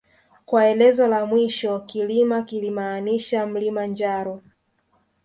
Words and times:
Kwa 0.45 0.65
elezo 0.67 1.07
la 1.07 1.25
mwisho 1.25 1.79
Kilima 1.79 2.43
kilimaanisha 2.43 3.45
mlima 3.45 3.85
njaro 3.87 4.41